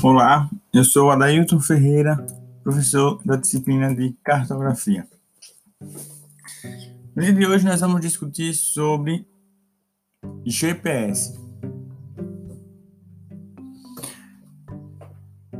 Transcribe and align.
Olá, 0.00 0.48
eu 0.72 0.84
sou 0.84 1.10
Adailton 1.10 1.58
Ferreira, 1.58 2.24
professor 2.62 3.20
da 3.24 3.34
disciplina 3.34 3.92
de 3.92 4.14
cartografia. 4.22 5.04
No 7.16 7.22
dia 7.22 7.32
de 7.32 7.44
hoje 7.44 7.64
nós 7.64 7.80
vamos 7.80 8.00
discutir 8.00 8.54
sobre 8.54 9.26
GPS. 10.46 11.36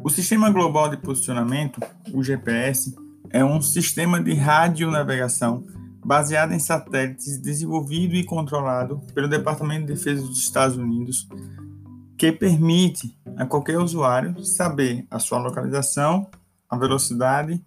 O 0.04 0.08
Sistema 0.08 0.50
Global 0.50 0.88
de 0.88 0.98
Posicionamento, 0.98 1.80
o 2.14 2.22
GPS, 2.22 2.94
é 3.30 3.44
um 3.44 3.60
sistema 3.60 4.22
de 4.22 4.34
radionavegação 4.34 5.66
baseado 6.04 6.52
em 6.52 6.60
satélites 6.60 7.38
desenvolvido 7.38 8.14
e 8.14 8.24
controlado 8.24 9.00
pelo 9.12 9.26
Departamento 9.26 9.86
de 9.86 9.94
Defesa 9.94 10.22
dos 10.22 10.38
Estados 10.38 10.76
Unidos, 10.76 11.28
que 12.16 12.30
permite 12.30 13.18
a 13.38 13.46
qualquer 13.46 13.78
usuário 13.78 14.44
saber 14.44 15.06
a 15.08 15.20
sua 15.20 15.38
localização, 15.38 16.28
a 16.68 16.76
velocidade, 16.76 17.64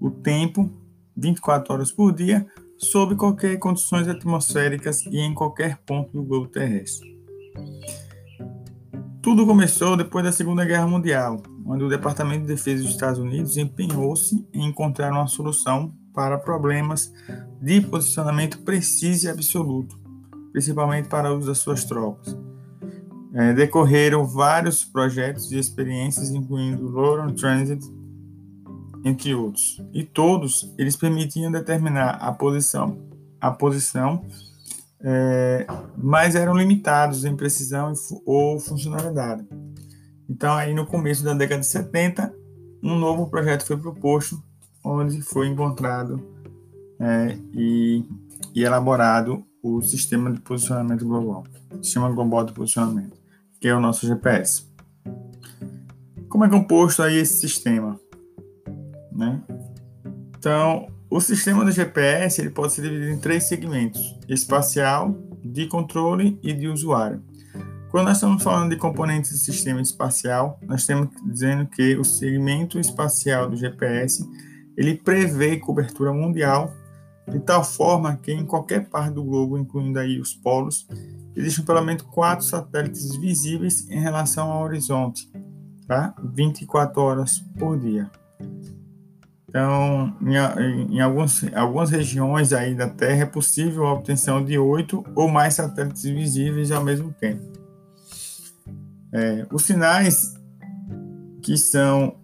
o 0.00 0.10
tempo, 0.10 0.70
24 1.16 1.74
horas 1.74 1.90
por 1.90 2.12
dia, 2.12 2.46
sob 2.76 3.16
qualquer 3.16 3.58
condições 3.58 4.06
atmosféricas 4.06 5.04
e 5.06 5.18
em 5.18 5.34
qualquer 5.34 5.78
ponto 5.78 6.12
do 6.12 6.22
globo 6.22 6.46
terrestre. 6.46 7.18
Tudo 9.20 9.44
começou 9.44 9.96
depois 9.96 10.24
da 10.24 10.30
Segunda 10.30 10.64
Guerra 10.64 10.86
Mundial, 10.86 11.42
onde 11.66 11.82
o 11.82 11.88
Departamento 11.88 12.42
de 12.42 12.54
Defesa 12.54 12.84
dos 12.84 12.92
Estados 12.92 13.18
Unidos 13.18 13.56
empenhou-se 13.56 14.46
em 14.54 14.68
encontrar 14.68 15.10
uma 15.10 15.26
solução 15.26 15.92
para 16.14 16.38
problemas 16.38 17.12
de 17.60 17.80
posicionamento 17.80 18.60
preciso 18.60 19.26
e 19.26 19.28
absoluto, 19.28 19.98
principalmente 20.52 21.08
para 21.08 21.32
o 21.32 21.38
uso 21.38 21.48
das 21.48 21.58
suas 21.58 21.84
tropas. 21.84 22.36
É, 23.34 23.52
decorreram 23.52 24.26
vários 24.26 24.84
projetos 24.84 25.52
e 25.52 25.58
experiências, 25.58 26.30
incluindo 26.30 26.88
Lorem 26.88 27.34
Transit, 27.34 27.84
entre 29.04 29.34
outros, 29.34 29.82
e 29.92 30.02
todos 30.02 30.72
eles 30.78 30.96
permitiam 30.96 31.52
determinar 31.52 32.12
a 32.20 32.32
posição, 32.32 32.98
a 33.40 33.50
posição, 33.50 34.24
é, 35.00 35.66
mas 35.96 36.34
eram 36.34 36.56
limitados 36.56 37.24
em 37.24 37.36
precisão 37.36 37.92
ou 38.24 38.58
funcionalidade. 38.58 39.46
Então, 40.28 40.54
aí 40.54 40.74
no 40.74 40.86
começo 40.86 41.22
da 41.22 41.32
década 41.32 41.60
de 41.60 41.66
70, 41.66 42.34
um 42.82 42.98
novo 42.98 43.28
projeto 43.28 43.64
foi 43.64 43.76
proposto, 43.76 44.42
onde 44.84 45.22
foi 45.22 45.48
encontrado 45.48 46.22
é, 47.00 47.38
e, 47.54 48.04
e 48.54 48.62
elaborado 48.64 49.44
o 49.62 49.80
sistema 49.82 50.32
de 50.32 50.40
posicionamento 50.40 51.04
global, 51.04 51.44
sistema 51.82 52.10
global 52.10 52.44
de 52.44 52.52
posicionamento, 52.52 53.16
que 53.60 53.68
é 53.68 53.74
o 53.74 53.80
nosso 53.80 54.06
GPS. 54.06 54.66
Como 56.28 56.44
é 56.44 56.48
composto 56.48 57.02
aí 57.02 57.16
esse 57.16 57.40
sistema? 57.40 57.98
Né? 59.12 59.42
Então, 60.38 60.86
o 61.10 61.20
sistema 61.20 61.64
do 61.64 61.72
GPS 61.72 62.40
ele 62.40 62.50
pode 62.50 62.74
ser 62.74 62.82
dividido 62.82 63.12
em 63.12 63.18
três 63.18 63.44
segmentos: 63.44 64.16
espacial, 64.28 65.16
de 65.42 65.66
controle 65.66 66.38
e 66.42 66.52
de 66.52 66.68
usuário. 66.68 67.22
Quando 67.90 68.08
nós 68.08 68.18
estamos 68.18 68.42
falando 68.42 68.70
de 68.70 68.76
componentes 68.76 69.30
do 69.30 69.38
sistema 69.38 69.80
espacial, 69.80 70.58
nós 70.62 70.80
estamos 70.80 71.08
dizendo 71.24 71.66
que 71.66 71.96
o 71.96 72.04
segmento 72.04 72.78
espacial 72.78 73.48
do 73.48 73.56
GPS 73.56 74.22
ele 74.76 74.94
prevê 74.94 75.56
cobertura 75.56 76.12
mundial 76.12 76.72
de 77.30 77.38
tal 77.40 77.62
forma 77.62 78.16
que 78.16 78.32
em 78.32 78.44
qualquer 78.44 78.88
parte 78.88 79.14
do 79.14 79.24
globo, 79.24 79.58
incluindo 79.58 79.98
aí 79.98 80.18
os 80.20 80.34
polos, 80.34 80.86
existem 81.36 81.64
pelo 81.64 81.82
menos 81.82 82.02
quatro 82.02 82.44
satélites 82.44 83.14
visíveis 83.16 83.88
em 83.90 84.00
relação 84.00 84.50
ao 84.50 84.64
horizonte, 84.64 85.30
tá? 85.86 86.14
24 86.22 87.00
horas 87.00 87.38
por 87.58 87.78
dia. 87.78 88.10
Então, 89.48 90.14
em, 90.20 90.96
em 90.96 91.00
alguns, 91.00 91.42
algumas 91.54 91.90
regiões 91.90 92.52
aí 92.52 92.74
da 92.74 92.88
Terra 92.88 93.22
é 93.22 93.26
possível 93.26 93.86
a 93.86 93.94
obtenção 93.94 94.44
de 94.44 94.58
oito 94.58 95.04
ou 95.14 95.26
mais 95.26 95.54
satélites 95.54 96.02
visíveis 96.02 96.70
ao 96.70 96.84
mesmo 96.84 97.12
tempo. 97.12 97.42
É, 99.10 99.46
os 99.50 99.62
sinais 99.62 100.34
que 101.42 101.56
são 101.56 102.16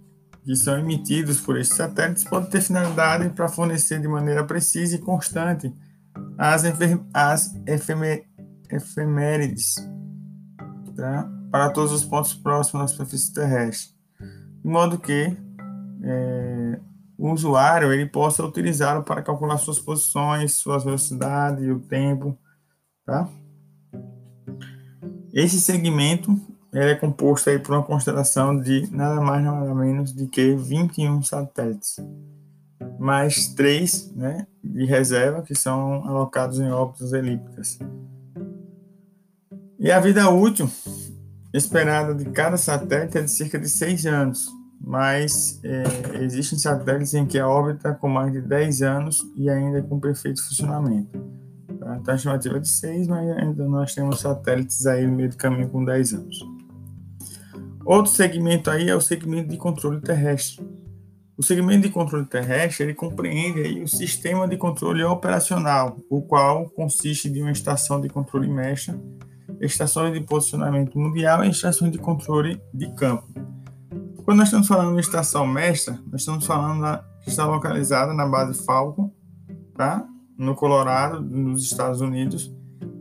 que 0.44 0.54
são 0.54 0.78
emitidos 0.78 1.40
por 1.40 1.58
esses 1.58 1.74
satélites 1.74 2.24
podem 2.24 2.50
ter 2.50 2.60
finalidade 2.60 3.30
para 3.30 3.48
fornecer 3.48 4.00
de 4.00 4.06
maneira 4.06 4.44
precisa 4.44 4.96
e 4.96 4.98
constante 4.98 5.74
as, 6.36 6.64
as 7.14 7.54
efemérides 8.70 9.74
tá? 10.94 11.30
para 11.50 11.70
todos 11.70 11.92
os 11.92 12.04
pontos 12.04 12.34
próximos 12.34 12.82
da 12.82 12.88
superfície 12.88 13.32
terrestre, 13.32 13.94
de 14.62 14.68
modo 14.68 14.98
que 14.98 15.34
é, 16.02 16.80
o 17.16 17.32
usuário 17.32 17.92
ele 17.92 18.06
possa 18.06 18.44
utilizá-lo 18.44 19.02
para 19.02 19.22
calcular 19.22 19.56
suas 19.56 19.78
posições, 19.78 20.54
suas 20.54 20.84
velocidades 20.84 21.64
e 21.64 21.70
o 21.70 21.80
tempo. 21.80 22.36
Tá? 23.06 23.28
Esse 25.32 25.60
segmento 25.60 26.38
ele 26.74 26.90
é 26.90 26.94
composto 26.96 27.48
aí 27.48 27.58
por 27.58 27.74
uma 27.74 27.84
constelação 27.84 28.58
de 28.58 28.88
nada 28.90 29.20
mais 29.20 29.44
nada 29.44 29.72
menos 29.74 30.12
de 30.12 30.26
que 30.26 30.56
21 30.56 31.22
satélites, 31.22 31.96
mais 32.98 33.48
três 33.54 34.12
né, 34.14 34.46
de 34.62 34.84
reserva 34.84 35.42
que 35.42 35.54
são 35.54 36.04
alocados 36.04 36.58
em 36.58 36.70
órbitas 36.70 37.12
elípticas. 37.12 37.78
E 39.78 39.90
a 39.92 40.00
vida 40.00 40.28
útil 40.28 40.68
esperada 41.52 42.14
de 42.14 42.24
cada 42.30 42.56
satélite 42.56 43.18
é 43.18 43.22
de 43.22 43.30
cerca 43.30 43.58
de 43.58 43.68
seis 43.68 44.04
anos, 44.04 44.48
mas 44.80 45.60
é, 45.62 46.22
existem 46.24 46.58
satélites 46.58 47.14
em 47.14 47.24
que 47.24 47.38
a 47.38 47.48
órbita 47.48 47.94
com 47.94 48.08
mais 48.08 48.32
de 48.32 48.40
10 48.40 48.82
anos 48.82 49.18
e 49.36 49.48
ainda 49.48 49.80
com 49.82 50.00
perfeito 50.00 50.42
funcionamento. 50.42 51.18
Tá? 51.78 51.96
Então, 51.96 52.12
a 52.12 52.16
estimativa 52.16 52.56
é 52.56 52.60
de 52.60 52.68
6, 52.68 53.08
mas 53.08 53.30
ainda 53.36 53.68
nós 53.68 53.94
temos 53.94 54.20
satélites 54.20 54.86
aí 54.86 55.06
no 55.06 55.14
meio 55.14 55.30
do 55.30 55.36
caminho 55.36 55.68
com 55.68 55.84
10 55.84 56.14
anos. 56.14 56.53
Outro 57.84 58.10
segmento 58.12 58.70
aí 58.70 58.88
é 58.88 58.96
o 58.96 59.00
segmento 59.00 59.48
de 59.50 59.56
controle 59.56 60.00
terrestre. 60.00 60.66
O 61.36 61.42
segmento 61.42 61.82
de 61.82 61.90
controle 61.90 62.24
terrestre 62.24 62.84
ele 62.84 62.94
compreende 62.94 63.60
aí 63.60 63.82
o 63.82 63.88
sistema 63.88 64.46
de 64.46 64.56
controle 64.56 65.02
operacional, 65.02 65.98
o 66.08 66.22
qual 66.22 66.70
consiste 66.70 67.28
de 67.28 67.42
uma 67.42 67.50
estação 67.50 68.00
de 68.00 68.08
controle 68.08 68.48
mestra, 68.48 68.98
estações 69.60 70.12
de 70.12 70.20
posicionamento 70.20 70.98
mundial 70.98 71.44
e 71.44 71.50
estações 71.50 71.90
de 71.90 71.98
controle 71.98 72.60
de 72.72 72.90
campo. 72.94 73.26
Quando 74.24 74.38
nós 74.38 74.48
estamos 74.48 74.68
falando 74.68 74.94
de 74.94 75.00
estação 75.00 75.46
mestra, 75.46 75.98
nós 76.10 76.20
estamos 76.20 76.46
falando 76.46 76.80
da, 76.80 77.04
que 77.22 77.28
está 77.28 77.44
localizada 77.44 78.14
na 78.14 78.26
base 78.26 78.64
Falcon, 78.64 79.12
tá? 79.76 80.06
no 80.36 80.54
Colorado, 80.54 81.20
nos 81.20 81.64
Estados 81.64 82.00
Unidos, 82.00 82.52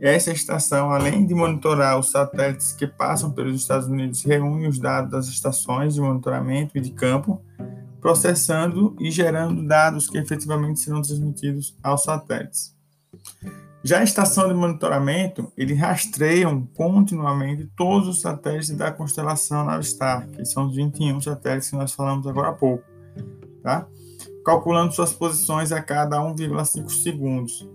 essa 0.06 0.30
estação, 0.30 0.90
além 0.90 1.24
de 1.24 1.34
monitorar 1.34 1.98
os 1.98 2.10
satélites 2.10 2.72
que 2.72 2.86
passam 2.86 3.32
pelos 3.32 3.58
Estados 3.58 3.88
Unidos, 3.88 4.22
reúne 4.22 4.68
os 4.68 4.78
dados 4.78 5.10
das 5.10 5.28
estações 5.28 5.94
de 5.94 6.00
monitoramento 6.02 6.76
e 6.76 6.80
de 6.80 6.90
campo, 6.90 7.42
processando 8.02 8.94
e 9.00 9.10
gerando 9.10 9.66
dados 9.66 10.10
que 10.10 10.18
efetivamente 10.18 10.80
serão 10.80 11.00
transmitidos 11.00 11.74
aos 11.82 12.02
satélites. 12.02 12.76
Já 13.82 14.00
a 14.00 14.04
estação 14.04 14.46
de 14.46 14.52
monitoramento, 14.52 15.50
eles 15.56 15.78
rastreiam 15.78 16.66
continuamente 16.74 17.66
todos 17.74 18.06
os 18.06 18.20
satélites 18.20 18.70
da 18.76 18.92
constelação 18.92 19.64
Navistar, 19.64 20.28
que 20.28 20.44
são 20.44 20.66
os 20.66 20.76
21 20.76 21.18
satélites 21.22 21.70
que 21.70 21.76
nós 21.76 21.92
falamos 21.92 22.26
agora 22.26 22.48
há 22.48 22.52
pouco, 22.52 22.84
tá? 23.62 23.86
calculando 24.44 24.92
suas 24.92 25.14
posições 25.14 25.72
a 25.72 25.80
cada 25.80 26.18
1,5 26.18 26.90
segundos 26.90 27.66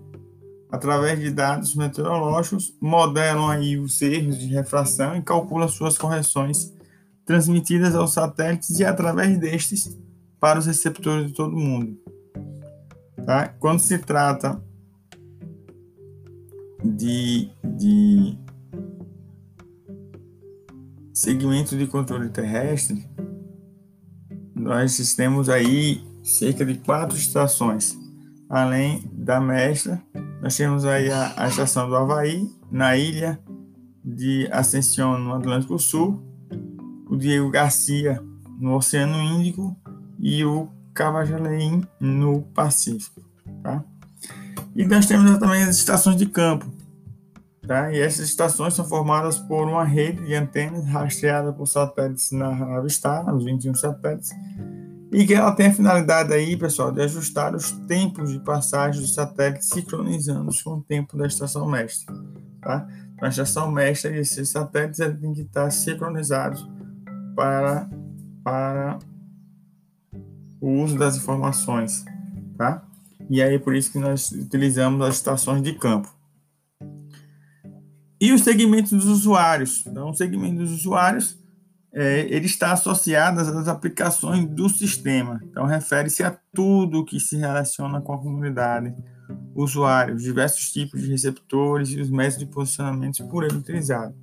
através 0.70 1.18
de 1.18 1.30
dados 1.30 1.74
meteorológicos, 1.74 2.74
modelam 2.80 3.48
aí 3.48 3.76
os 3.78 4.00
erros 4.00 4.38
de 4.38 4.46
refração 4.46 5.16
e 5.16 5.22
calculam 5.22 5.68
suas 5.68 5.98
correções 5.98 6.72
transmitidas 7.24 7.94
aos 7.94 8.12
satélites 8.12 8.78
e 8.78 8.84
através 8.84 9.38
destes 9.38 9.96
para 10.38 10.58
os 10.58 10.66
receptores 10.66 11.28
de 11.28 11.32
todo 11.32 11.56
mundo. 11.56 11.98
Tá? 13.24 13.48
Quando 13.48 13.80
se 13.80 13.98
trata 13.98 14.62
de, 16.82 17.50
de 17.64 18.38
segmento 21.12 21.76
de 21.76 21.86
controle 21.86 22.30
terrestre, 22.30 23.06
nós 24.54 25.14
temos 25.14 25.48
aí 25.48 26.02
cerca 26.22 26.64
de 26.64 26.74
quatro 26.78 27.16
estações, 27.16 27.98
além 28.48 29.02
da 29.12 29.40
mestra 29.40 30.02
nós 30.40 30.56
temos 30.56 30.84
aí 30.84 31.10
a, 31.10 31.34
a 31.36 31.48
estação 31.48 31.88
do 31.88 31.96
Havaí, 31.96 32.50
na 32.70 32.96
ilha 32.96 33.38
de 34.04 34.48
Ascension, 34.50 35.18
no 35.18 35.34
Atlântico 35.34 35.78
Sul, 35.78 36.22
o 37.08 37.16
Diego 37.16 37.50
Garcia, 37.50 38.22
no 38.58 38.74
Oceano 38.76 39.18
Índico, 39.18 39.76
e 40.18 40.44
o 40.44 40.68
Cavajaleim, 40.94 41.86
no 41.98 42.42
Pacífico. 42.42 43.20
Tá? 43.62 43.84
E 44.74 44.84
nós 44.86 45.06
temos 45.06 45.38
também 45.38 45.62
as 45.62 45.76
estações 45.76 46.16
de 46.16 46.26
campo. 46.26 46.66
Tá? 47.66 47.92
E 47.92 48.00
essas 48.00 48.26
estações 48.26 48.74
são 48.74 48.84
formadas 48.84 49.38
por 49.38 49.68
uma 49.68 49.84
rede 49.84 50.24
de 50.24 50.34
antenas 50.34 50.86
rastreada 50.86 51.52
por 51.52 51.66
satélites 51.66 52.32
na 52.32 52.50
nave 52.54 52.88
Star, 52.90 53.34
os 53.34 53.44
21 53.44 53.74
satélites, 53.74 54.30
e 55.12 55.26
que 55.26 55.34
ela 55.34 55.52
tem 55.52 55.66
a 55.66 55.74
finalidade 55.74 56.32
aí, 56.32 56.56
pessoal, 56.56 56.92
de 56.92 57.02
ajustar 57.02 57.54
os 57.54 57.72
tempos 57.72 58.30
de 58.30 58.38
passagem 58.38 59.00
dos 59.00 59.14
satélites 59.14 59.68
sincronizando 59.68 60.52
com 60.62 60.74
o 60.74 60.82
tempo 60.82 61.16
da 61.16 61.26
estação 61.26 61.68
mestre. 61.68 62.06
Tá? 62.60 62.86
Então, 63.14 63.26
a 63.26 63.28
estação 63.28 63.70
mestre 63.72 64.14
e 64.14 64.18
esses 64.20 64.48
satélites 64.50 65.00
têm 65.20 65.34
que 65.34 65.42
estar 65.42 65.68
sincronizados 65.70 66.68
para, 67.34 67.90
para 68.44 68.98
o 70.60 70.70
uso 70.82 70.96
das 70.96 71.16
informações. 71.16 72.04
Tá? 72.56 72.86
E 73.28 73.42
aí, 73.42 73.58
por 73.58 73.74
isso 73.74 73.90
que 73.90 73.98
nós 73.98 74.30
utilizamos 74.30 75.04
as 75.04 75.16
estações 75.16 75.60
de 75.62 75.72
campo. 75.72 76.08
E 78.20 78.32
os 78.32 78.42
segmentos 78.42 78.92
dos 78.92 79.06
usuários. 79.06 79.84
Então, 79.86 80.10
o 80.10 80.14
segmento 80.14 80.58
dos 80.58 80.70
usuários 80.70 81.39
é, 81.92 82.20
ele 82.28 82.46
está 82.46 82.72
associado 82.72 83.40
às 83.40 83.68
aplicações 83.68 84.46
do 84.46 84.68
sistema. 84.68 85.40
Então, 85.44 85.66
refere-se 85.66 86.22
a 86.22 86.36
tudo 86.54 87.04
que 87.04 87.18
se 87.18 87.36
relaciona 87.36 88.00
com 88.00 88.12
a 88.12 88.18
comunidade, 88.18 88.94
usuários, 89.54 90.22
diversos 90.22 90.72
tipos 90.72 91.00
de 91.02 91.10
receptores 91.10 91.90
e 91.90 92.00
os 92.00 92.10
métodos 92.10 92.38
de 92.38 92.46
posicionamento 92.46 93.26
por 93.28 93.44
ele 93.44 93.56
utilizado. 93.56 94.14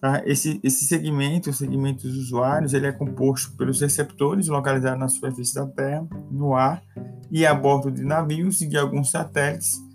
Tá? 0.00 0.22
Esse, 0.24 0.60
esse 0.62 0.84
segmento, 0.84 1.50
o 1.50 1.52
segmento 1.52 2.06
dos 2.06 2.16
usuários, 2.16 2.72
ele 2.72 2.86
é 2.86 2.92
composto 2.92 3.56
pelos 3.56 3.80
receptores 3.80 4.46
localizados 4.46 5.00
na 5.00 5.08
superfície 5.08 5.54
da 5.54 5.66
Terra, 5.66 6.06
no 6.30 6.54
ar 6.54 6.82
e 7.30 7.44
a 7.44 7.52
bordo 7.52 7.90
de 7.90 8.04
navios 8.04 8.60
e 8.60 8.68
de 8.68 8.76
alguns 8.76 9.10
satélites 9.10 9.88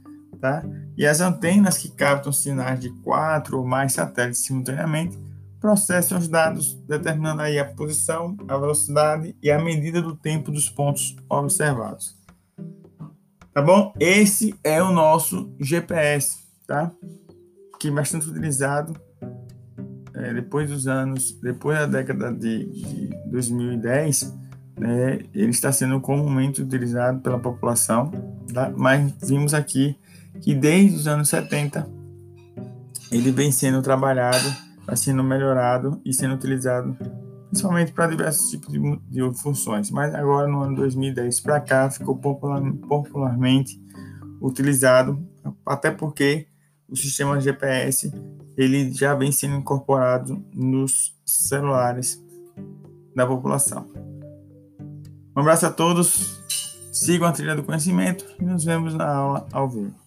tá? 0.44 0.62
E 0.98 1.08
as 1.08 1.22
antenas 1.22 1.78
que 1.78 1.90
captam 1.90 2.34
sinais 2.34 2.78
de 2.78 2.90
quatro 3.02 3.60
ou 3.60 3.66
mais 3.66 3.94
satélites 3.94 4.44
simultaneamente 4.44 5.18
processam 5.64 6.18
os 6.18 6.28
dados, 6.28 6.74
determinando 6.90 7.42
aí 7.42 7.58
a 7.58 7.64
posição, 7.64 8.36
a 8.50 8.58
velocidade 8.58 9.34
e 9.42 9.50
a 9.50 9.58
medida 9.58 10.02
do 10.02 10.14
tempo 10.14 10.52
dos 10.52 10.68
pontos 10.68 11.16
observados. 11.30 12.18
Tá 13.54 13.62
bom? 13.62 13.94
Esse 13.98 14.54
é 14.62 14.84
o 14.84 14.92
nosso 14.92 15.56
GPS, 15.62 16.40
tá? 16.68 16.92
Que 17.80 17.88
é 17.88 17.92
bastante 17.92 18.28
utilizado 18.30 18.94
é, 20.14 20.34
depois 20.34 20.70
dos 20.70 20.86
anos, 20.86 21.32
depois 21.42 21.80
da 21.80 21.86
década 21.86 22.34
de, 22.34 22.66
de 22.66 23.10
2010, 23.28 24.38
né, 24.78 25.20
ele 25.34 25.52
está 25.52 25.72
sendo 25.72 25.98
comumente 26.02 26.62
utilizado 26.62 27.22
pela 27.22 27.40
população, 27.40 28.12
tá? 28.54 28.70
mas 28.76 29.14
vimos 29.24 29.54
aqui 29.54 29.98
que 30.42 30.54
desde 30.54 30.98
os 30.98 31.08
anos 31.08 31.30
70 31.30 31.88
ele 33.10 33.32
vem 33.32 33.50
sendo 33.50 33.82
trabalhado, 33.82 34.63
está 34.84 34.96
sendo 34.96 35.24
melhorado 35.24 36.00
e 36.06 36.14
sendo 36.14 36.36
utilizado 36.36 36.96
principalmente 37.50 37.92
para 37.92 38.08
diversos 38.08 38.50
tipos 38.50 38.72
de, 38.72 38.80
de, 39.10 39.40
funções. 39.40 39.92
Mas 39.92 40.14
agora 40.14 40.48
no 40.48 40.62
ano 40.62 40.76
2010 40.76 41.40
para 41.40 41.60
cá 41.62 41.90
ficou 41.90 42.18
popular, 42.18 42.62
popularmente 42.88 43.80
utilizado, 44.42 45.24
até 45.66 45.92
porque 45.92 46.48
o 46.90 46.96
sistema 46.96 47.40
GPS 47.40 48.12
ele 48.58 48.92
já 48.92 49.14
vem 49.14 49.32
sendo 49.32 49.56
incorporado 49.56 50.44
nos 50.54 51.16
celulares 51.26 52.22
da 53.16 53.26
população. 53.26 53.88
Um 55.36 55.40
abraço 55.40 55.66
a 55.66 55.72
todos, 55.72 56.42
sigam 56.92 57.28
a 57.28 57.32
trilha 57.32 57.56
do 57.56 57.64
conhecimento 57.64 58.26
e 58.40 58.44
nos 58.44 58.64
vemos 58.64 58.94
na 58.94 59.08
aula 59.08 59.48
ao 59.52 59.70
vivo. 59.70 60.03